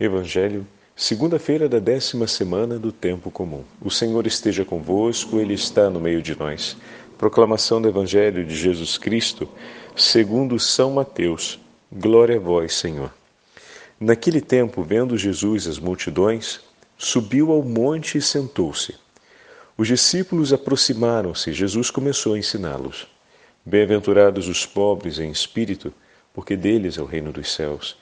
[0.00, 0.66] Evangelho,
[0.96, 3.62] segunda-feira da décima semana do tempo comum.
[3.80, 6.76] O Senhor esteja convosco, Ele está no meio de nós.
[7.18, 9.48] Proclamação do Evangelho de Jesus Cristo,
[9.94, 11.60] segundo São Mateus.
[11.92, 13.12] Glória a vós, Senhor.
[14.00, 16.60] Naquele tempo, vendo Jesus as multidões,
[16.98, 18.96] subiu ao monte e sentou-se.
[19.76, 23.06] Os discípulos aproximaram-se, Jesus começou a ensiná-los.
[23.64, 25.92] Bem-aventurados os pobres em espírito,
[26.34, 28.01] porque deles é o reino dos céus.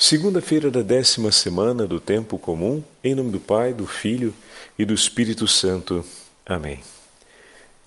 [0.00, 4.32] Segunda-feira da décima semana do tempo comum, em nome do Pai, do Filho
[4.78, 6.04] e do Espírito Santo.
[6.46, 6.78] Amém.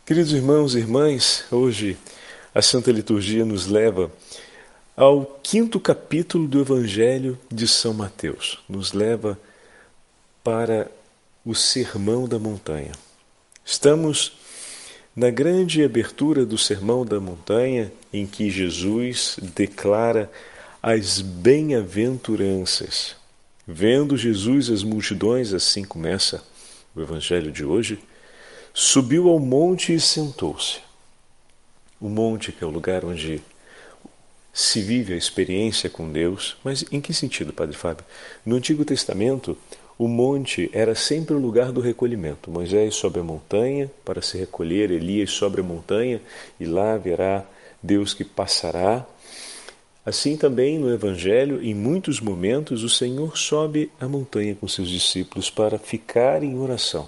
[0.05, 1.97] Queridos irmãos e irmãs, hoje
[2.53, 4.11] a Santa Liturgia nos leva
[4.93, 8.59] ao quinto capítulo do Evangelho de São Mateus.
[8.67, 9.39] Nos leva
[10.43, 10.91] para
[11.45, 12.91] o Sermão da Montanha.
[13.63, 14.33] Estamos
[15.15, 20.29] na grande abertura do Sermão da Montanha, em que Jesus declara
[20.81, 23.15] as bem-aventuranças.
[23.67, 26.43] Vendo Jesus as multidões, assim começa
[26.95, 27.99] o evangelho de hoje,
[28.73, 30.79] subiu ao monte e sentou-se.
[31.99, 33.43] O monte, que é o lugar onde
[34.51, 38.03] se vive a experiência com Deus, mas em que sentido, Padre Fábio?
[38.43, 39.55] No Antigo Testamento,
[39.99, 42.49] o monte era sempre o lugar do recolhimento.
[42.49, 46.19] Moisés sobe a montanha para se recolher, Elias sobe a montanha
[46.59, 47.45] e lá verá
[47.83, 49.05] Deus que passará
[50.03, 55.49] Assim também no Evangelho, em muitos momentos, o Senhor sobe a montanha com seus discípulos
[55.49, 57.07] para ficar em oração.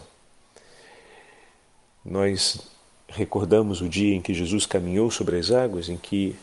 [2.05, 2.59] Nós
[3.07, 6.35] recordamos o dia em que Jesus caminhou sobre as águas, em que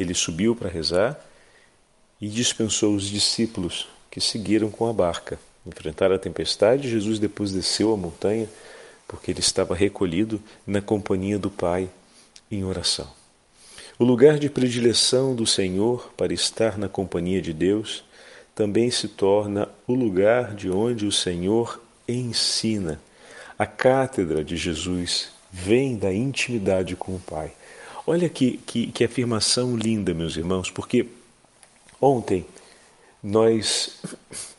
[0.00, 1.18] ele subiu para rezar
[2.20, 5.38] e dispensou os discípulos que seguiram com a barca.
[5.66, 8.48] Enfrentaram a tempestade, Jesus depois desceu a montanha
[9.06, 11.90] porque ele estava recolhido na companhia do Pai
[12.50, 13.17] em oração.
[14.00, 18.04] O lugar de predileção do Senhor para estar na companhia de Deus
[18.54, 23.00] também se torna o lugar de onde o Senhor ensina.
[23.58, 27.50] A cátedra de Jesus vem da intimidade com o Pai.
[28.06, 31.08] Olha que, que, que afirmação linda, meus irmãos, porque
[32.00, 32.46] ontem
[33.20, 34.00] nós,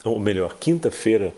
[0.03, 1.33] ou melhor, quinta-feira,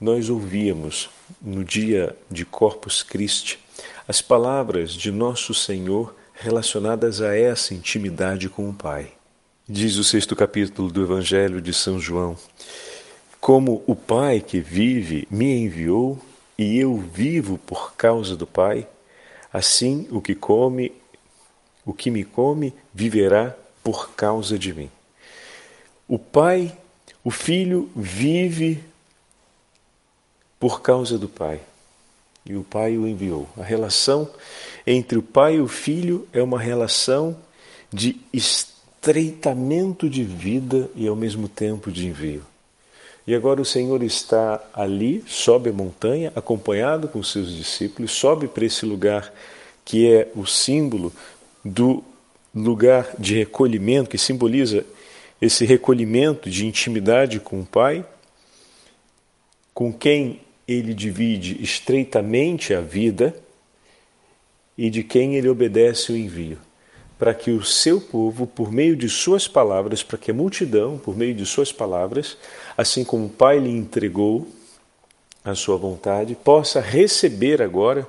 [0.00, 1.08] nós ouvíamos,
[1.40, 3.60] no dia de Corpus Christi,
[4.08, 9.12] as palavras de nosso Senhor relacionadas a essa intimidade com o Pai.
[9.66, 12.36] Diz o sexto capítulo do Evangelho de São João:
[13.40, 16.20] Como o Pai que vive me enviou
[16.58, 18.86] e eu vivo por causa do Pai,
[19.52, 20.92] assim o que come,
[21.84, 24.90] o que me come, viverá por causa de mim.
[26.06, 26.76] O Pai,
[27.22, 28.82] o Filho vive
[30.60, 31.60] por causa do Pai
[32.46, 33.48] e o Pai o enviou.
[33.58, 34.28] A relação
[34.86, 37.36] entre o Pai e o Filho é uma relação
[37.92, 42.42] de estreitamento de vida e ao mesmo tempo de envio.
[43.26, 48.66] E agora o Senhor está ali, sobe a montanha, acompanhado com seus discípulos, sobe para
[48.66, 49.32] esse lugar
[49.82, 51.12] que é o símbolo
[51.64, 52.04] do
[52.54, 54.84] lugar de recolhimento, que simboliza
[55.40, 58.04] esse recolhimento de intimidade com o Pai,
[59.72, 63.34] com quem ele divide estreitamente a vida
[64.76, 66.58] e de quem ele obedece o envio,
[67.18, 71.16] para que o seu povo, por meio de suas palavras, para que a multidão, por
[71.16, 72.36] meio de suas palavras,
[72.76, 74.48] assim como o Pai lhe entregou
[75.44, 78.08] a sua vontade, possa receber agora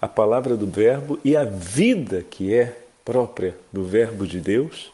[0.00, 4.92] a palavra do Verbo e a vida que é própria do Verbo de Deus,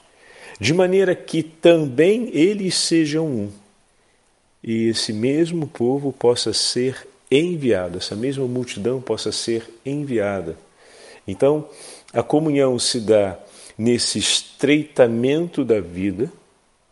[0.58, 3.61] de maneira que também eles sejam um
[4.62, 10.56] e esse mesmo povo possa ser enviado, essa mesma multidão possa ser enviada.
[11.26, 11.68] Então,
[12.12, 13.38] a comunhão se dá
[13.76, 16.30] nesse estreitamento da vida,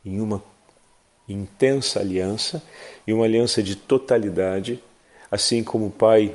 [0.05, 0.43] em uma
[1.29, 2.63] intensa aliança,
[3.07, 4.83] e uma aliança de totalidade,
[5.31, 6.35] assim como o Pai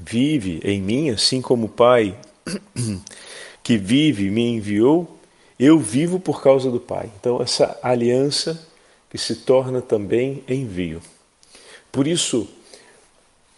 [0.00, 2.16] vive em mim, assim como o Pai
[3.62, 5.18] que vive me enviou,
[5.58, 7.10] eu vivo por causa do Pai.
[7.18, 8.69] Então, essa aliança
[9.10, 11.02] que se torna também envio.
[11.90, 12.48] Por isso,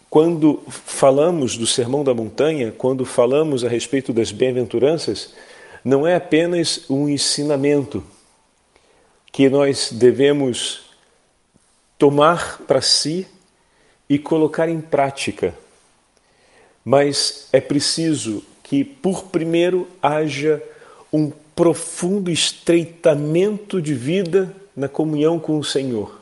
[0.09, 5.33] quando falamos do Sermão da Montanha, quando falamos a respeito das bem-aventuranças,
[5.85, 8.03] não é apenas um ensinamento
[9.31, 10.81] que nós devemos
[11.97, 13.27] tomar para si
[14.09, 15.55] e colocar em prática,
[16.83, 20.61] mas é preciso que, por primeiro, haja
[21.11, 26.21] um profundo estreitamento de vida na comunhão com o Senhor,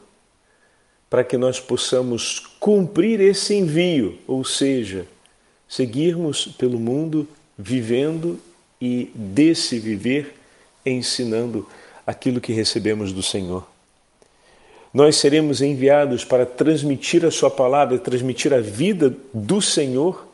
[1.10, 5.06] para que nós possamos cumprir esse envio, ou seja,
[5.68, 7.28] seguirmos pelo mundo
[7.58, 8.40] vivendo
[8.80, 10.36] e desse viver
[10.86, 11.68] ensinando
[12.06, 13.68] aquilo que recebemos do Senhor.
[14.94, 20.28] Nós seremos enviados para transmitir a Sua palavra, transmitir a vida do Senhor,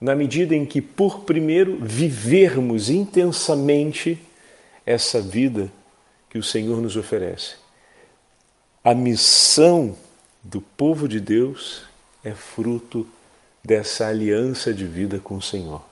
[0.00, 4.18] na medida em que, por primeiro, vivermos intensamente
[4.84, 5.70] essa vida
[6.38, 7.56] que o Senhor nos oferece.
[8.84, 9.96] A missão
[10.40, 11.82] do povo de Deus
[12.22, 13.04] é fruto
[13.64, 15.82] dessa aliança de vida com o Senhor.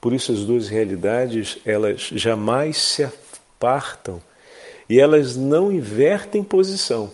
[0.00, 4.22] Por isso as duas realidades, elas jamais se apartam
[4.88, 7.10] e elas não invertem posição.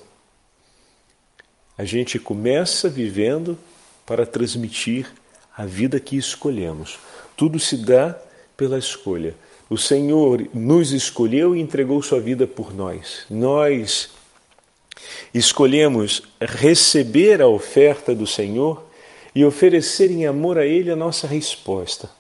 [1.79, 3.59] A gente começa vivendo
[4.05, 5.11] para transmitir
[5.57, 6.99] a vida que escolhemos.
[7.35, 8.15] Tudo se dá
[8.59, 9.35] pela escolha.
[9.69, 13.25] O Senhor nos escolheu e entregou sua vida por nós.
[13.31, 14.11] Nós
[15.33, 18.85] escolhemos receber a oferta do Senhor
[19.35, 22.11] e oferecer em amor a Ele a nossa resposta.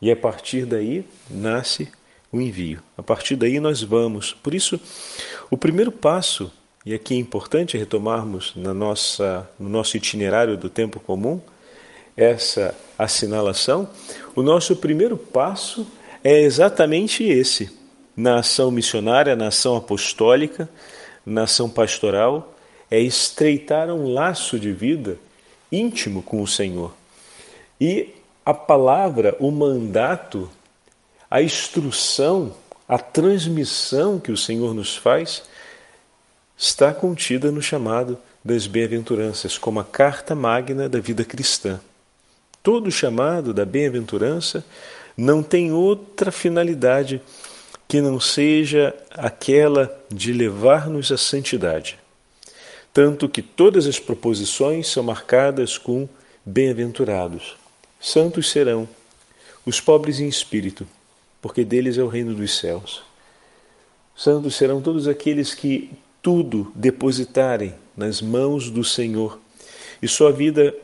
[0.00, 1.88] E a partir daí nasce
[2.32, 2.80] o envio.
[2.96, 4.32] A partir daí nós vamos.
[4.32, 4.80] Por isso,
[5.50, 6.50] o primeiro passo,
[6.86, 11.40] e aqui é importante retomarmos na nossa, no nosso itinerário do tempo comum,
[12.16, 13.88] essa assinalação,
[14.34, 15.86] o nosso primeiro passo
[16.22, 17.78] é exatamente esse.
[18.16, 20.68] Na ação missionária, na ação apostólica,
[21.24, 22.54] na ação pastoral,
[22.90, 25.16] é estreitar um laço de vida
[25.70, 26.92] íntimo com o Senhor.
[27.80, 28.10] E
[28.44, 30.50] a palavra, o mandato,
[31.30, 32.54] a instrução,
[32.88, 35.42] a transmissão que o Senhor nos faz
[36.58, 41.80] está contida no chamado das bem-aventuranças, como a carta magna da vida cristã.
[42.62, 44.64] Todo chamado da bem-aventurança
[45.16, 47.20] não tem outra finalidade
[47.88, 51.98] que não seja aquela de levar-nos à santidade.
[52.92, 56.08] Tanto que todas as proposições são marcadas com
[56.44, 57.56] bem-aventurados.
[58.00, 58.88] Santos serão
[59.66, 60.86] os pobres em espírito,
[61.42, 63.02] porque deles é o reino dos céus.
[64.16, 65.90] Santos serão todos aqueles que
[66.22, 69.38] tudo depositarem nas mãos do Senhor
[70.02, 70.74] e sua vida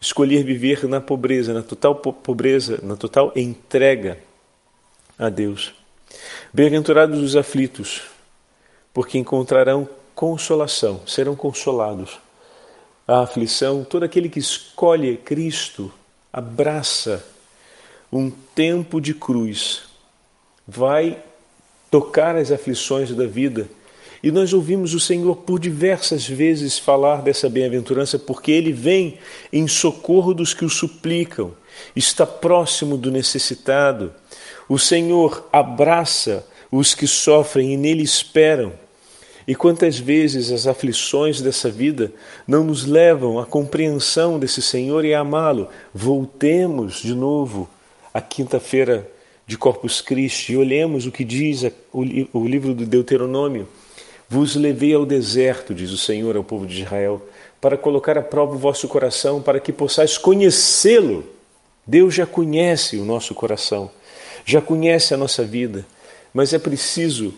[0.00, 4.18] escolher viver na pobreza, na total pobreza, na total entrega
[5.18, 5.74] a Deus.
[6.52, 8.02] Bem-aventurados os aflitos,
[8.94, 12.18] porque encontrarão consolação, serão consolados.
[13.06, 15.92] A aflição, todo aquele que escolhe Cristo
[16.32, 17.24] abraça
[18.12, 19.82] um tempo de cruz,
[20.66, 21.22] vai
[21.90, 23.68] tocar as aflições da vida.
[24.22, 29.18] E nós ouvimos o Senhor por diversas vezes falar dessa bem-aventurança, porque Ele vem
[29.50, 31.52] em socorro dos que o suplicam,
[31.96, 34.12] está próximo do necessitado.
[34.68, 38.72] O Senhor abraça os que sofrem e nele esperam.
[39.48, 42.12] E quantas vezes as aflições dessa vida
[42.46, 45.68] não nos levam à compreensão desse Senhor e a amá-lo?
[45.94, 47.68] Voltemos de novo
[48.12, 49.10] à quinta-feira
[49.46, 53.66] de Corpus Christi e olhemos o que diz o livro do Deuteronômio.
[54.32, 57.20] Vos levei ao deserto, diz o Senhor ao povo de Israel,
[57.60, 61.24] para colocar à prova o vosso coração, para que possais conhecê-lo.
[61.84, 63.90] Deus já conhece o nosso coração,
[64.44, 65.84] já conhece a nossa vida,
[66.32, 67.34] mas é preciso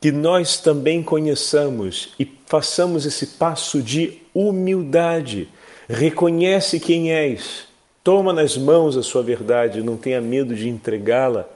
[0.00, 5.48] que nós também conheçamos e façamos esse passo de humildade.
[5.88, 7.68] Reconhece quem és,
[8.02, 11.48] toma nas mãos a sua verdade, não tenha medo de entregá-la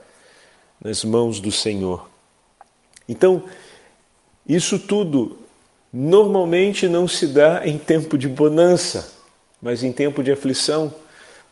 [0.81, 2.09] nas mãos do Senhor.
[3.09, 3.43] Então,
[4.49, 5.37] isso tudo
[5.93, 9.13] normalmente não se dá em tempo de bonança,
[9.61, 10.93] mas em tempo de aflição.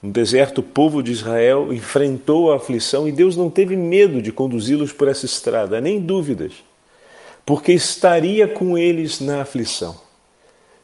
[0.02, 4.32] No deserto, o povo de Israel enfrentou a aflição e Deus não teve medo de
[4.32, 6.52] conduzi-los por essa estrada, nem dúvidas
[7.48, 9.96] porque estaria com eles na aflição.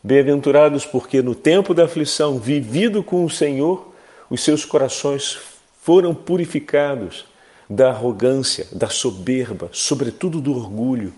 [0.02, 3.94] Bem-aventurados, porque no tempo da aflição, vivido com o Senhor,
[4.30, 5.38] os seus corações
[5.82, 7.26] foram purificados
[7.70, 11.14] da arrogância, da soberba, sobretudo do orgulho.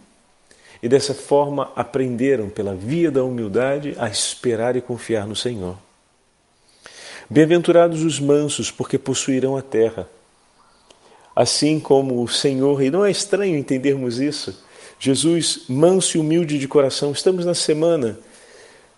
[0.85, 5.75] E dessa forma aprenderam, pela via da humildade, a esperar e confiar no Senhor.
[7.27, 10.07] Bem-aventurados os mansos, porque possuirão a terra.
[11.35, 14.63] Assim como o Senhor, e não é estranho entendermos isso,
[14.99, 18.19] Jesus, manso e humilde de coração, estamos na semana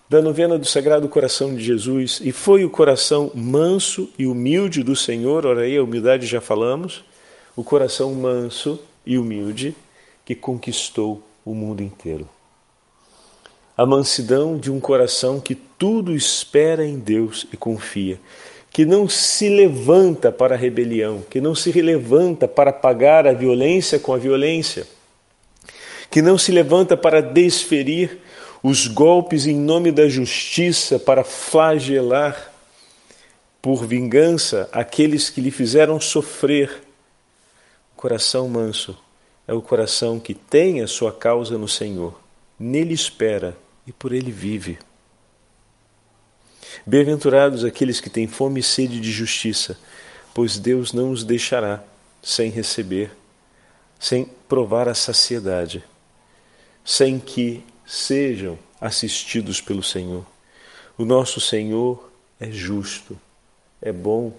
[0.10, 4.94] da novena do Sagrado Coração de Jesus, e foi o coração manso e humilde do
[4.94, 7.06] Senhor, ora aí a humildade já falamos,
[7.56, 9.74] o coração manso e humilde
[10.25, 12.27] que conquistou o mundo inteiro.
[13.77, 18.20] A mansidão de um coração que tudo espera em Deus e confia,
[18.70, 23.98] que não se levanta para a rebelião, que não se levanta para pagar a violência
[23.98, 24.86] com a violência,
[26.12, 28.20] que não se levanta para desferir
[28.62, 32.51] os golpes em nome da justiça para flagelar
[33.62, 36.84] por vingança aqueles que lhe fizeram sofrer.
[37.96, 38.98] Coração manso
[39.48, 42.20] é o coração que tem a sua causa no Senhor,
[42.60, 44.77] nele espera e por ele vive.
[46.86, 49.77] Bem-aventurados aqueles que têm fome e sede de justiça,
[50.34, 51.84] pois Deus não os deixará
[52.22, 53.12] sem receber,
[54.00, 55.84] sem provar a saciedade,
[56.84, 60.25] sem que sejam assistidos pelo Senhor.
[60.98, 63.18] O nosso Senhor é justo,
[63.82, 64.34] é bom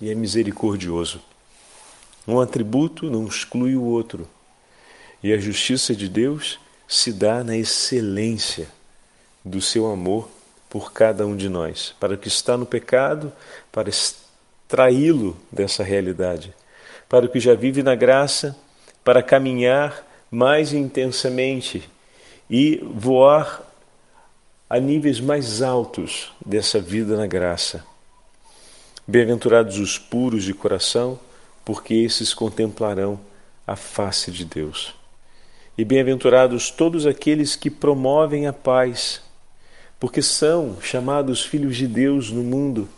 [0.00, 1.20] e é misericordioso.
[2.26, 4.28] Um atributo não exclui o outro.
[5.22, 8.68] E a justiça de Deus se dá na excelência
[9.44, 10.28] do seu amor
[10.68, 13.32] por cada um de nós, para o que está no pecado,
[13.72, 16.54] para extraí-lo dessa realidade,
[17.08, 18.56] para o que já vive na graça,
[19.02, 21.88] para caminhar mais intensamente
[22.50, 23.62] e voar
[24.68, 27.84] a níveis mais altos dessa vida na graça.
[29.06, 31.18] Bem-aventurados os puros de coração,
[31.64, 33.18] porque esses contemplarão
[33.66, 34.97] a face de Deus.
[35.78, 39.22] E bem-aventurados todos aqueles que promovem a paz,
[39.98, 42.88] porque são chamados filhos de Deus no mundo.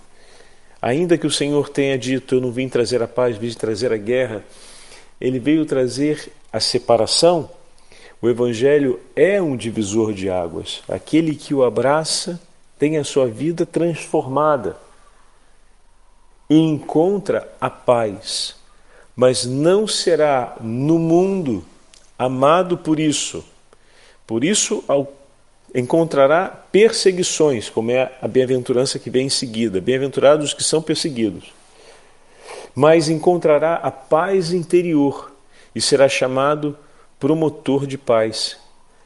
[0.82, 3.98] Ainda que o Senhor tenha dito: Eu não vim trazer a paz, vim trazer a
[3.98, 4.42] guerra,
[5.20, 7.50] ele veio trazer a separação
[8.22, 10.82] o Evangelho é um divisor de águas.
[10.86, 12.38] Aquele que o abraça
[12.78, 14.76] tem a sua vida transformada
[16.48, 18.56] e encontra a paz,
[19.16, 21.64] mas não será no mundo
[22.20, 23.42] amado por isso.
[24.26, 24.84] Por isso
[25.74, 29.80] encontrará perseguições, como é a bem-aventurança que vem em seguida.
[29.80, 31.50] Bem-aventurados que são perseguidos.
[32.74, 35.32] Mas encontrará a paz interior
[35.74, 36.76] e será chamado
[37.18, 38.58] promotor de paz,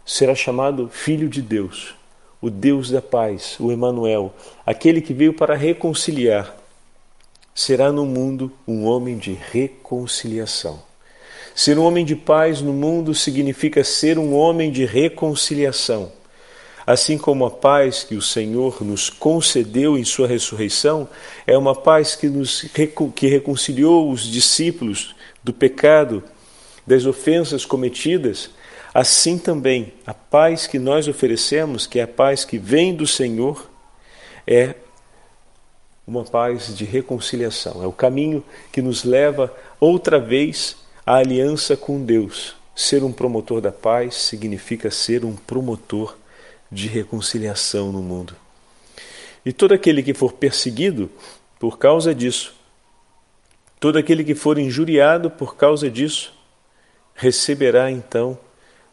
[0.04, 1.94] será chamado Filho de Deus,
[2.42, 4.34] o Deus da paz, o Emanuel,
[4.66, 6.52] aquele que veio para reconciliar.
[7.54, 10.82] Será no mundo um homem de reconciliação.
[11.54, 16.10] Ser um homem de paz no mundo significa ser um homem de reconciliação.
[16.84, 21.08] Assim como a paz que o Senhor nos concedeu em sua ressurreição
[21.46, 22.62] é uma paz que nos
[23.14, 26.24] que reconciliou os discípulos do pecado
[26.84, 28.50] das ofensas cometidas,
[28.92, 33.70] assim também a paz que nós oferecemos, que é a paz que vem do Senhor,
[34.44, 34.74] é
[36.06, 37.82] uma paz de reconciliação.
[37.82, 42.56] É o caminho que nos leva outra vez à aliança com Deus.
[42.74, 46.16] Ser um promotor da paz significa ser um promotor
[46.70, 48.34] de reconciliação no mundo.
[49.44, 51.10] E todo aquele que for perseguido
[51.58, 52.54] por causa disso,
[53.78, 56.32] todo aquele que for injuriado por causa disso,
[57.14, 58.38] receberá então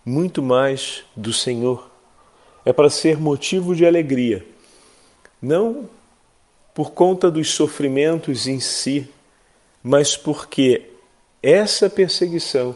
[0.06, 1.90] muito mais do Senhor.
[2.66, 4.46] É para ser motivo de alegria,
[5.42, 5.90] não
[6.74, 9.10] por conta dos sofrimentos em si,
[9.84, 10.91] mas porque
[11.42, 12.76] essa perseguição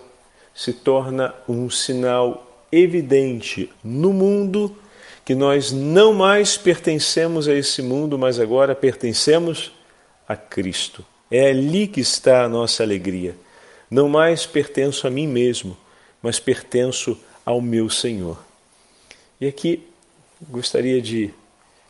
[0.54, 4.76] se torna um sinal evidente no mundo
[5.24, 9.72] que nós não mais pertencemos a esse mundo, mas agora pertencemos
[10.28, 11.04] a Cristo.
[11.30, 13.36] É ali que está a nossa alegria.
[13.90, 15.76] Não mais pertenço a mim mesmo,
[16.22, 18.38] mas pertenço ao meu Senhor.
[19.42, 19.84] E aqui
[20.50, 21.32] gostaria de,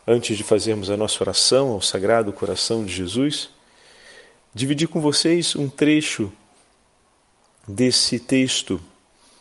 [0.08, 3.50] antes de fazermos a nossa oração ao Sagrado Coração de Jesus,
[4.54, 6.32] dividir com vocês um trecho
[7.68, 8.80] desse texto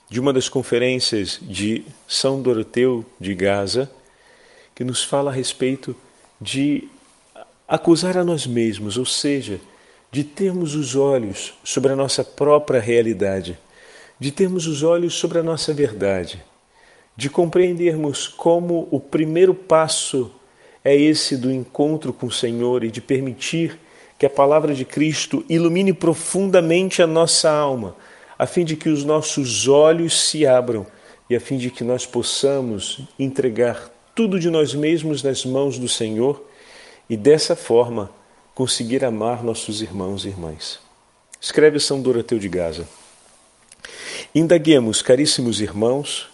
[0.09, 3.90] de uma das conferências de São Doroteu de Gaza,
[4.75, 5.95] que nos fala a respeito
[6.40, 6.88] de
[7.66, 9.61] acusar a nós mesmos, ou seja,
[10.11, 13.59] de termos os olhos sobre a nossa própria realidade,
[14.19, 16.43] de termos os olhos sobre a nossa verdade,
[17.16, 20.31] de compreendermos como o primeiro passo
[20.85, 23.78] é esse do encontro com o Senhor e de permitir
[24.19, 27.97] que a palavra de Cristo ilumine profundamente a nossa alma,
[28.38, 30.87] a fim de que os nossos olhos se abram
[31.29, 35.88] e a fim de que nós possamos entregar tudo de nós mesmos nas mãos do
[35.88, 36.45] Senhor
[37.09, 38.11] e dessa forma
[38.55, 40.79] conseguir amar nossos irmãos e irmãs.
[41.41, 42.88] Escreve São Doroteu de Gaza.
[44.35, 46.29] Indaguemos, caríssimos irmãos,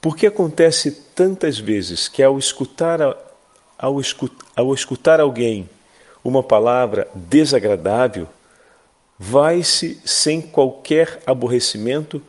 [0.00, 4.00] por que acontece tantas vezes que ao escutar, ao,
[4.56, 5.68] ao escutar alguém
[6.24, 8.28] uma palavra desagradável,
[9.18, 12.22] vai-se sem qualquer aborrecimento,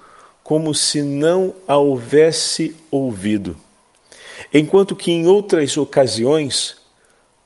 [0.44, 3.58] como se não a houvesse ouvido.
[4.54, 6.78] Enquanto que em outras ocasiões,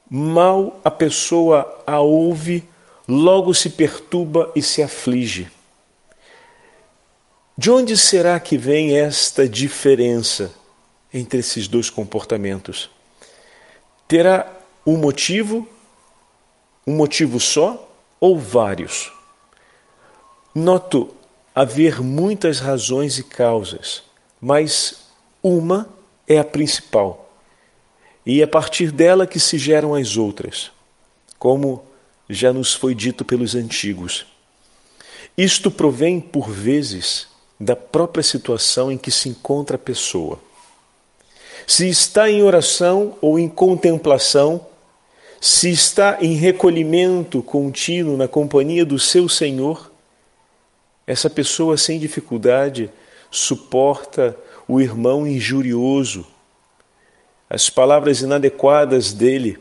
[0.10, 2.64] mal a pessoa a ouve,
[3.08, 5.48] logo se perturba e se aflige.
[7.58, 10.54] De onde será que vem esta diferença
[11.14, 12.90] entre esses dois comportamentos?
[14.08, 14.52] Terá
[14.86, 15.68] um motivo,
[16.86, 17.90] um motivo só
[18.20, 19.17] ou vários?
[20.60, 21.14] Noto
[21.54, 24.02] haver muitas razões e causas,
[24.42, 25.04] mas
[25.44, 25.88] uma
[26.28, 27.32] é a principal.
[28.26, 30.72] E é a partir dela que se geram as outras,
[31.38, 31.84] como
[32.28, 34.26] já nos foi dito pelos antigos.
[35.38, 37.28] Isto provém, por vezes,
[37.60, 40.40] da própria situação em que se encontra a pessoa.
[41.68, 44.66] Se está em oração ou em contemplação,
[45.40, 49.92] se está em recolhimento contínuo na companhia do seu Senhor,
[51.08, 52.92] essa pessoa sem dificuldade
[53.32, 54.38] suporta
[54.68, 56.28] o irmão injurioso,
[57.50, 59.58] as palavras inadequadas dele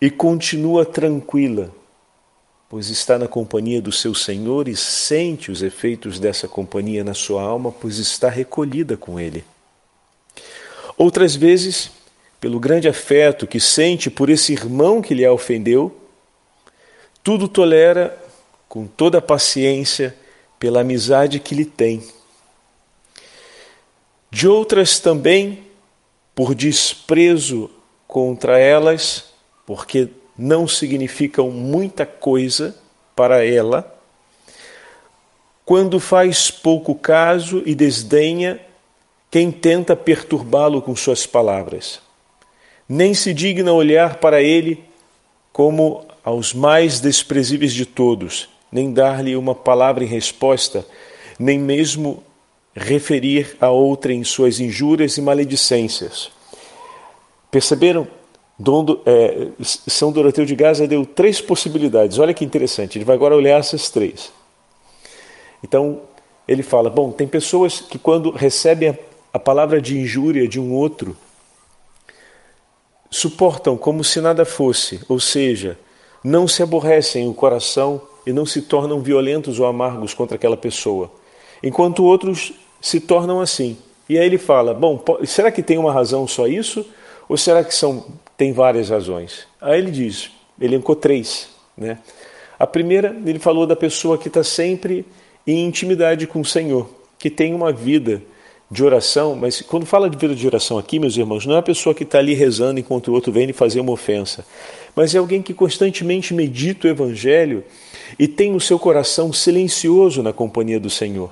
[0.00, 1.72] e continua tranquila
[2.74, 7.40] pois está na companhia do seu Senhor e sente os efeitos dessa companhia na sua
[7.40, 9.44] alma, pois está recolhida com ele.
[10.98, 11.92] Outras vezes,
[12.40, 15.96] pelo grande afeto que sente por esse irmão que lhe ofendeu,
[17.22, 18.20] tudo tolera
[18.68, 20.12] com toda a paciência
[20.64, 22.02] pela amizade que lhe tem.
[24.30, 25.62] De outras também,
[26.34, 27.70] por desprezo
[28.08, 29.26] contra elas,
[29.66, 32.74] porque não significam muita coisa
[33.14, 33.94] para ela,
[35.66, 38.58] quando faz pouco caso e desdenha
[39.30, 42.00] quem tenta perturbá-lo com suas palavras.
[42.88, 44.82] Nem se digna olhar para ele
[45.52, 50.84] como aos mais desprezíveis de todos, nem dar-lhe uma palavra em resposta,
[51.38, 52.24] nem mesmo
[52.74, 56.32] referir a outra em suas injúrias e maledicências.
[57.52, 58.08] Perceberam
[59.06, 62.18] é, São Doroteu de Gaza deu três possibilidades.
[62.18, 64.32] Olha que interessante, ele vai agora olhar essas três.
[65.62, 66.00] Então,
[66.48, 68.96] ele fala: bom, tem pessoas que quando recebem a,
[69.32, 71.16] a palavra de injúria de um outro,
[73.08, 75.78] suportam como se nada fosse, ou seja,
[76.24, 81.10] não se aborrecem o coração e não se tornam violentos ou amargos contra aquela pessoa,
[81.62, 83.76] enquanto outros se tornam assim.
[84.08, 86.84] E aí ele fala: bom, será que tem uma razão só isso?
[87.28, 88.04] Ou será que são
[88.36, 89.46] tem várias razões.
[89.60, 91.48] Aí ele diz, ele elencou três.
[91.76, 91.98] Né?
[92.58, 95.06] A primeira, ele falou da pessoa que está sempre
[95.46, 98.22] em intimidade com o Senhor, que tem uma vida
[98.70, 101.62] de oração, mas quando fala de vida de oração aqui, meus irmãos, não é a
[101.62, 104.44] pessoa que está ali rezando enquanto o outro vem lhe fazer uma ofensa,
[104.94, 107.64] mas é alguém que constantemente medita o Evangelho
[108.18, 111.30] e tem o seu coração silencioso na companhia do Senhor.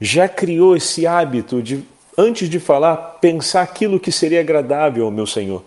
[0.00, 1.82] Já criou esse hábito de,
[2.16, 5.62] antes de falar, pensar aquilo que seria agradável ao meu Senhor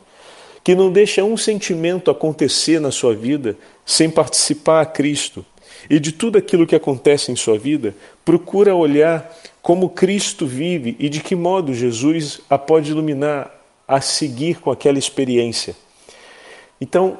[0.63, 5.45] que não deixa um sentimento acontecer na sua vida sem participar a Cristo.
[5.89, 11.09] E de tudo aquilo que acontece em sua vida, procura olhar como Cristo vive e
[11.09, 13.51] de que modo Jesus a pode iluminar
[13.87, 15.75] a seguir com aquela experiência.
[16.79, 17.17] Então,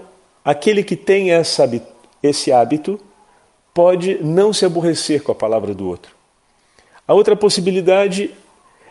[0.50, 1.70] aquele que tem essa,
[2.24, 3.00] esse hábito
[3.72, 6.12] pode não se aborrecer com a palavra do outro.
[7.08, 8.32] A outra possibilidade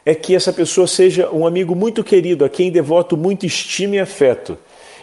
[0.07, 3.99] é que essa pessoa seja um amigo muito querido, a quem devoto muito estima e
[3.99, 4.57] afeto.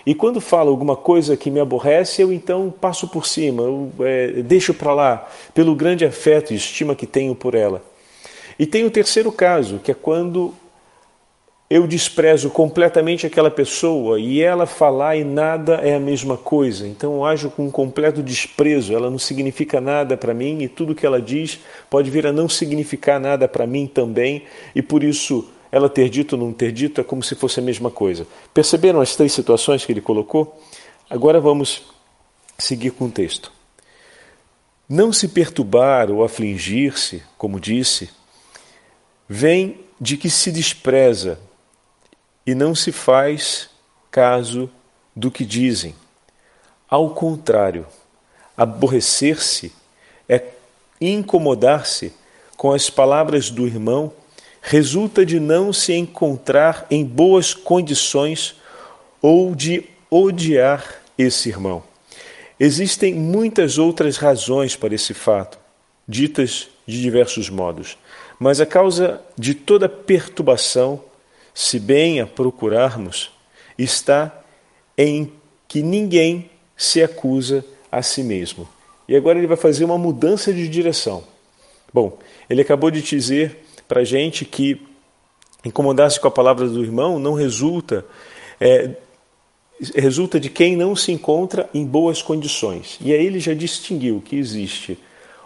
[0.05, 4.27] E quando fala alguma coisa que me aborrece, eu então passo por cima, eu é,
[4.41, 7.83] deixo para lá, pelo grande afeto e estima que tenho por ela.
[8.57, 10.53] E tem o terceiro caso, que é quando
[11.67, 16.87] eu desprezo completamente aquela pessoa e ela falar e nada é a mesma coisa.
[16.87, 20.93] Então eu ajo com um completo desprezo, ela não significa nada para mim e tudo
[20.93, 24.43] que ela diz pode vir a não significar nada para mim também
[24.75, 27.63] e por isso ela ter dito ou não ter dito é como se fosse a
[27.63, 28.27] mesma coisa.
[28.53, 30.61] Perceberam as três situações que ele colocou?
[31.09, 31.83] Agora vamos
[32.59, 33.51] seguir com o texto.
[34.87, 38.09] Não se perturbar ou afligir-se, como disse,
[39.27, 41.39] vem de que se despreza
[42.45, 43.69] e não se faz
[44.11, 44.69] caso
[45.15, 45.95] do que dizem.
[46.89, 47.85] Ao contrário,
[48.55, 49.73] aborrecer-se
[50.29, 50.43] é
[50.99, 52.13] incomodar-se
[52.55, 54.13] com as palavras do irmão,
[54.61, 58.55] resulta de não se encontrar em boas condições
[59.21, 61.83] ou de odiar esse irmão.
[62.59, 65.59] Existem muitas outras razões para esse fato,
[66.07, 67.97] ditas de diversos modos,
[68.39, 71.01] mas a causa de toda perturbação,
[71.55, 73.31] se bem a procurarmos,
[73.77, 74.43] está
[74.97, 75.31] em
[75.67, 78.67] que ninguém se acusa a si mesmo.
[79.07, 81.23] E agora ele vai fazer uma mudança de direção.
[81.93, 82.17] Bom,
[82.49, 84.85] ele acabou de dizer para a gente que
[85.63, 88.05] incomodar-se com a palavra do irmão não resulta
[88.59, 88.91] é,
[89.95, 92.97] resulta de quem não se encontra em boas condições.
[93.01, 94.97] E aí ele já distinguiu que existe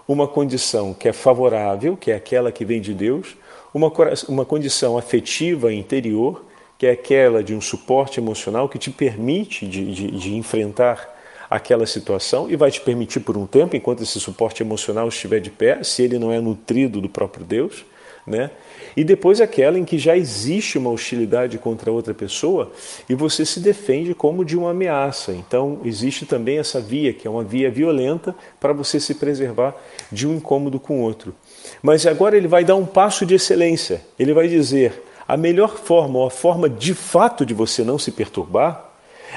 [0.07, 3.35] uma condição que é favorável, que é aquela que vem de Deus,
[3.73, 3.91] uma,
[4.27, 6.45] uma condição afetiva interior,
[6.77, 11.17] que é aquela de um suporte emocional que te permite de, de, de enfrentar
[11.49, 15.49] aquela situação e vai te permitir por um tempo, enquanto esse suporte emocional estiver de
[15.49, 17.83] pé, se ele não é nutrido do próprio Deus,
[18.25, 18.51] né?
[18.95, 22.71] E depois aquela em que já existe uma hostilidade contra outra pessoa
[23.07, 25.31] e você se defende como de uma ameaça.
[25.31, 29.75] Então existe também essa via, que é uma via violenta para você se preservar
[30.11, 31.33] de um incômodo com o outro.
[31.81, 34.01] Mas agora ele vai dar um passo de excelência.
[34.17, 38.11] Ele vai dizer: a melhor forma, ou a forma de fato de você não se
[38.11, 38.89] perturbar,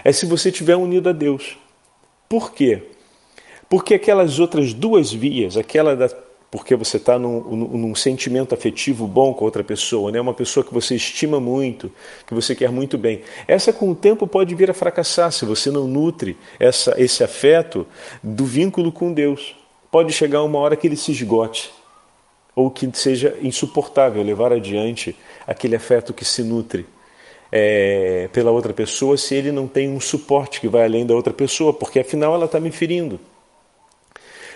[0.05, 1.57] é se você estiver unido a Deus.
[2.29, 2.83] Por quê?
[3.69, 6.09] Porque aquelas outras duas vias, aquela da
[6.53, 10.21] porque você está num, num, sentimento afetivo bom com outra pessoa, né?
[10.21, 11.91] uma pessoa que você estima muito,
[12.27, 13.23] que você quer muito bem.
[13.49, 17.87] Essa, com o tempo, pode vir a fracassar se você não nutre essa, esse afeto
[18.23, 19.57] do vínculo com Deus.
[19.91, 21.73] Pode chegar uma hora que ele se esgote,
[22.55, 26.87] ou que seja insuportável levar adiante aquele afeto que se nutre.
[27.55, 31.35] É, pela outra pessoa, se ele não tem um suporte que vai além da outra
[31.35, 33.21] pessoa, porque afinal ela está me ferindo.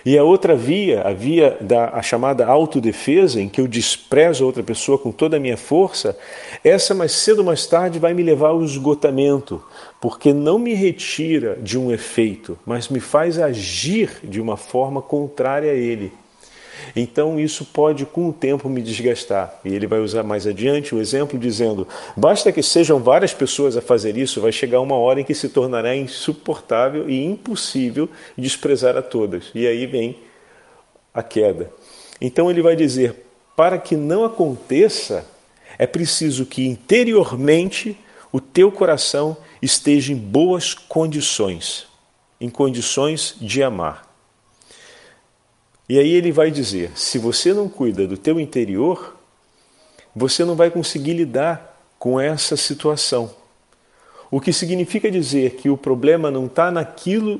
[0.07, 4.47] E a outra via, a via da a chamada autodefesa, em que eu desprezo a
[4.47, 6.17] outra pessoa com toda a minha força,
[6.63, 9.61] essa mais cedo ou mais tarde vai me levar ao esgotamento,
[9.99, 15.71] porque não me retira de um efeito, mas me faz agir de uma forma contrária
[15.71, 16.13] a ele.
[16.95, 19.59] Então isso pode com o tempo me desgastar.
[19.63, 23.81] E ele vai usar mais adiante o exemplo dizendo: basta que sejam várias pessoas a
[23.81, 29.01] fazer isso, vai chegar uma hora em que se tornará insuportável e impossível desprezar a
[29.01, 29.45] todas.
[29.53, 30.17] E aí vem
[31.13, 31.71] a queda.
[32.21, 33.15] Então ele vai dizer:
[33.55, 35.25] para que não aconteça,
[35.77, 37.97] é preciso que interiormente
[38.31, 41.87] o teu coração esteja em boas condições,
[42.39, 44.06] em condições de amar.
[45.89, 49.15] E aí ele vai dizer: se você não cuida do teu interior,
[50.15, 53.31] você não vai conseguir lidar com essa situação.
[54.29, 57.39] O que significa dizer que o problema não está naquilo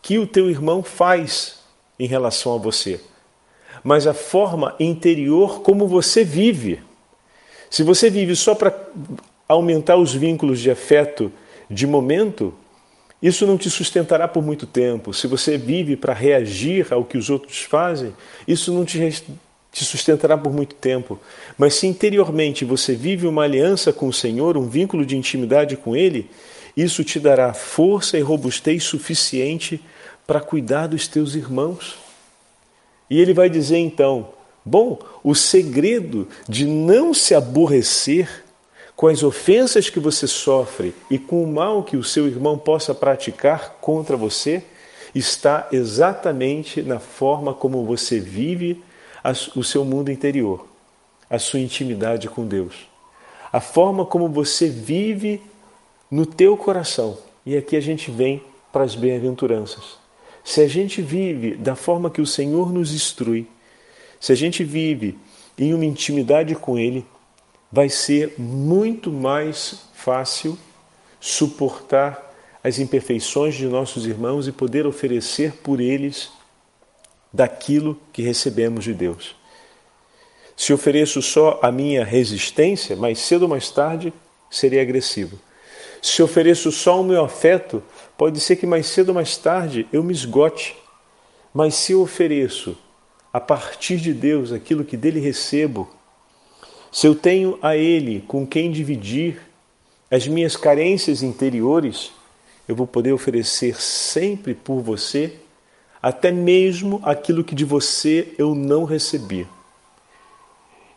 [0.00, 1.60] que o teu irmão faz
[1.98, 3.00] em relação a você,
[3.84, 6.82] mas a forma interior como você vive.
[7.70, 8.76] Se você vive só para
[9.48, 11.32] aumentar os vínculos de afeto
[11.70, 12.52] de momento,
[13.22, 15.14] isso não te sustentará por muito tempo.
[15.14, 18.12] Se você vive para reagir ao que os outros fazem,
[18.48, 18.98] isso não te,
[19.70, 21.20] te sustentará por muito tempo.
[21.56, 25.94] Mas se interiormente você vive uma aliança com o Senhor, um vínculo de intimidade com
[25.94, 26.28] Ele,
[26.76, 29.80] isso te dará força e robustez suficiente
[30.26, 31.98] para cuidar dos teus irmãos.
[33.08, 34.30] E ele vai dizer então:
[34.64, 38.44] bom, o segredo de não se aborrecer
[38.96, 42.94] com as ofensas que você sofre e com o mal que o seu irmão possa
[42.94, 44.62] praticar contra você,
[45.14, 48.82] está exatamente na forma como você vive
[49.54, 50.66] o seu mundo interior,
[51.28, 52.88] a sua intimidade com Deus.
[53.52, 55.42] A forma como você vive
[56.10, 57.18] no teu coração.
[57.44, 59.98] E aqui a gente vem para as bem-aventuranças.
[60.44, 63.46] Se a gente vive da forma que o Senhor nos instrui,
[64.18, 65.18] se a gente vive
[65.58, 67.04] em uma intimidade com Ele,
[67.72, 70.58] vai ser muito mais fácil
[71.18, 72.30] suportar
[72.62, 76.30] as imperfeições de nossos irmãos e poder oferecer por eles
[77.32, 79.34] daquilo que recebemos de Deus.
[80.54, 84.12] Se ofereço só a minha resistência, mais cedo ou mais tarde
[84.50, 85.38] serei agressivo.
[86.02, 87.82] Se ofereço só o meu afeto,
[88.18, 90.76] pode ser que mais cedo ou mais tarde eu me esgote.
[91.54, 92.76] Mas se eu ofereço
[93.32, 95.88] a partir de Deus aquilo que dele recebo,
[96.92, 99.40] se eu tenho a Ele com quem dividir
[100.10, 102.12] as minhas carências interiores,
[102.68, 105.32] eu vou poder oferecer sempre por você,
[106.02, 109.48] até mesmo aquilo que de você eu não recebi.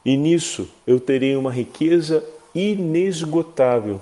[0.03, 2.21] E nisso eu terei uma riqueza
[2.53, 4.01] inesgotável.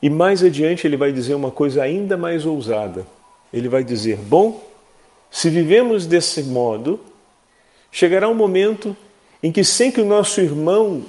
[0.00, 3.06] E mais adiante ele vai dizer uma coisa ainda mais ousada.
[3.52, 4.66] Ele vai dizer: Bom,
[5.30, 6.98] se vivemos desse modo,
[7.92, 8.96] chegará um momento
[9.46, 11.04] em que, sem que o nosso irmão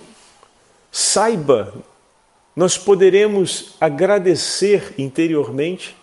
[0.91, 1.73] saiba,
[2.55, 5.97] nós poderemos agradecer interiormente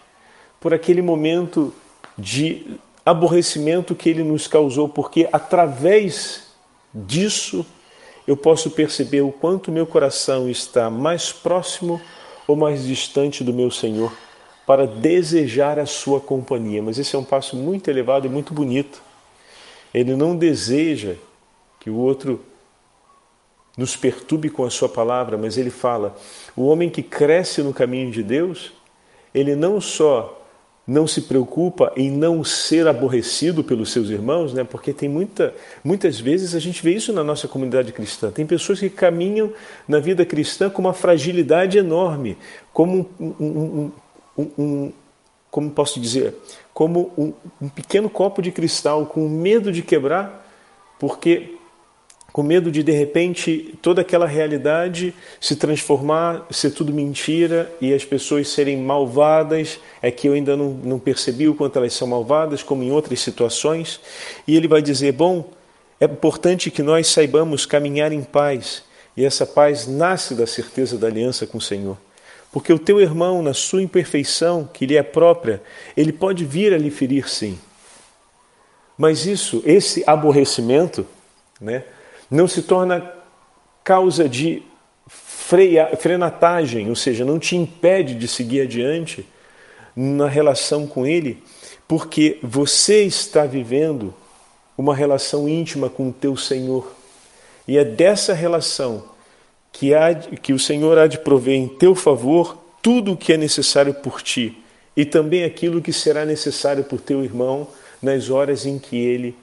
[0.58, 1.72] por aquele momento
[2.18, 6.48] de aborrecimento que ele nos causou, porque através
[6.92, 7.64] disso
[8.26, 12.00] eu posso perceber o quanto meu coração está mais próximo
[12.48, 14.12] ou mais distante do meu Senhor
[14.66, 16.82] para desejar a sua companhia.
[16.82, 19.00] Mas esse é um passo muito elevado e muito bonito.
[19.94, 21.14] Ele não deseja
[21.84, 22.40] que o outro
[23.76, 26.16] nos perturbe com a sua palavra, mas ele fala:
[26.56, 28.72] o homem que cresce no caminho de Deus,
[29.34, 30.40] ele não só
[30.86, 34.64] não se preocupa em não ser aborrecido pelos seus irmãos, né?
[34.64, 38.30] porque tem muita, muitas vezes a gente vê isso na nossa comunidade cristã.
[38.30, 39.52] Tem pessoas que caminham
[39.88, 42.36] na vida cristã com uma fragilidade enorme,
[42.70, 43.92] como um, um,
[44.36, 44.92] um, um
[45.50, 46.34] como posso dizer,
[46.74, 50.46] como um pequeno copo de cristal com medo de quebrar,
[50.98, 51.56] porque
[52.34, 58.04] com medo de de repente toda aquela realidade se transformar, ser tudo mentira e as
[58.04, 62.60] pessoas serem malvadas, é que eu ainda não, não percebi o quanto elas são malvadas,
[62.60, 64.00] como em outras situações.
[64.48, 65.48] E ele vai dizer: bom,
[66.00, 68.82] é importante que nós saibamos caminhar em paz,
[69.16, 71.96] e essa paz nasce da certeza da aliança com o Senhor.
[72.50, 75.62] Porque o teu irmão, na sua imperfeição, que lhe é própria,
[75.96, 77.56] ele pode vir a lhe ferir sim.
[78.98, 81.06] Mas isso, esse aborrecimento,
[81.60, 81.84] né?
[82.30, 83.12] Não se torna
[83.82, 84.62] causa de
[85.06, 89.26] freia, frenatagem, ou seja, não te impede de seguir adiante
[89.94, 91.42] na relação com Ele,
[91.86, 94.14] porque você está vivendo
[94.76, 96.92] uma relação íntima com o teu Senhor.
[97.68, 99.04] E é dessa relação
[99.70, 103.36] que, há, que o Senhor há de prover em teu favor tudo o que é
[103.36, 104.58] necessário por ti
[104.96, 107.68] e também aquilo que será necessário por teu irmão
[108.02, 109.36] nas horas em que ele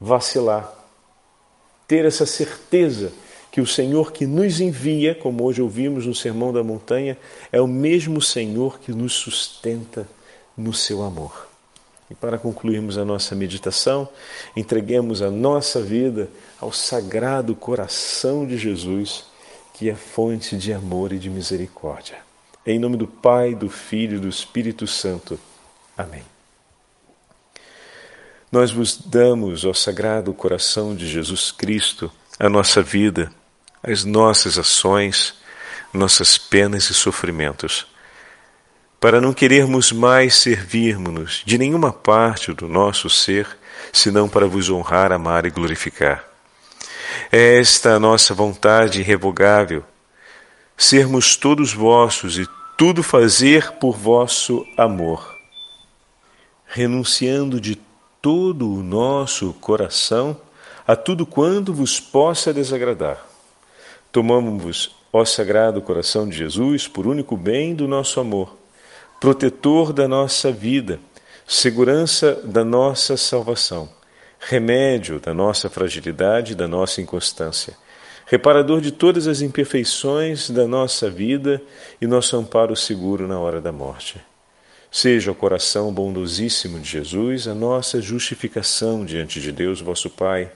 [0.00, 0.81] vacilar
[1.86, 3.12] ter essa certeza
[3.50, 7.18] que o Senhor que nos envia, como hoje ouvimos no Sermão da Montanha,
[7.52, 10.08] é o mesmo Senhor que nos sustenta
[10.56, 11.48] no seu amor.
[12.10, 14.08] E para concluirmos a nossa meditação,
[14.56, 19.24] entreguemos a nossa vida ao sagrado coração de Jesus,
[19.74, 22.16] que é fonte de amor e de misericórdia.
[22.66, 25.38] Em nome do Pai, do Filho e do Espírito Santo.
[25.96, 26.31] Amém.
[28.52, 33.32] Nós vos damos, ao Sagrado Coração de Jesus Cristo, a nossa vida,
[33.82, 35.32] as nossas ações,
[35.90, 37.86] nossas penas e sofrimentos,
[39.00, 43.46] para não querermos mais servirmos-nos de nenhuma parte do nosso ser,
[43.90, 46.22] senão para vos honrar, amar e glorificar.
[47.32, 49.82] É esta a nossa vontade irrevogável,
[50.76, 55.38] sermos todos vossos e tudo fazer por vosso amor,
[56.66, 57.80] renunciando de
[58.22, 60.36] todo o nosso coração
[60.86, 63.26] a tudo quanto vos possa desagradar.
[64.12, 68.56] Tomamos-vos, ó Sagrado Coração de Jesus, por único bem do nosso amor,
[69.20, 71.00] protetor da nossa vida,
[71.46, 73.88] segurança da nossa salvação,
[74.38, 77.76] remédio da nossa fragilidade e da nossa inconstância,
[78.26, 81.60] reparador de todas as imperfeições da nossa vida
[82.00, 84.31] e nosso amparo seguro na hora da morte.
[84.94, 90.52] Seja o coração bondosíssimo de Jesus a nossa justificação diante de Deus, vosso Pai,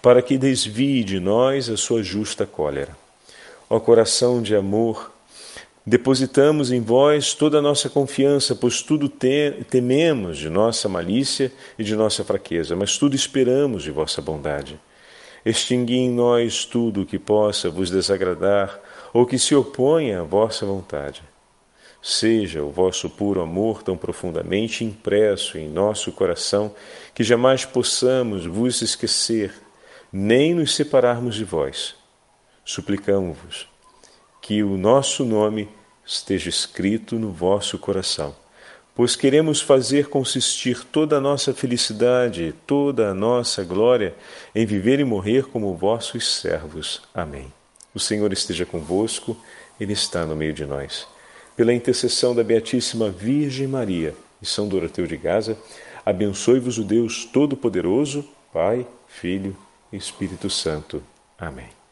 [0.00, 2.96] para que desvie de nós a sua justa cólera.
[3.68, 5.10] Ó coração de amor,
[5.84, 11.96] depositamos em vós toda a nossa confiança, pois tudo tememos de nossa malícia e de
[11.96, 14.78] nossa fraqueza, mas tudo esperamos de vossa bondade.
[15.44, 18.78] Extingui em nós tudo que possa vos desagradar
[19.12, 21.33] ou que se oponha à vossa vontade
[22.06, 26.74] Seja o vosso puro amor tão profundamente impresso em nosso coração
[27.14, 29.54] que jamais possamos vos esquecer,
[30.12, 31.94] nem nos separarmos de vós.
[32.62, 33.66] Suplicamos-vos
[34.42, 35.66] que o nosso nome
[36.04, 38.36] esteja escrito no vosso coração,
[38.94, 44.14] pois queremos fazer consistir toda a nossa felicidade toda a nossa glória
[44.54, 47.00] em viver e morrer como vossos servos.
[47.14, 47.50] Amém.
[47.94, 49.34] O Senhor esteja convosco,
[49.80, 51.13] Ele está no meio de nós
[51.56, 55.56] pela intercessão da Beatíssima Virgem Maria e São Doroteu de Gaza,
[56.04, 59.56] abençoe-vos o Deus Todo-Poderoso, Pai, Filho
[59.92, 61.02] e Espírito Santo.
[61.38, 61.83] Amém.